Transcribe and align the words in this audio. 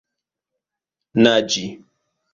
naĝi 1.23 1.67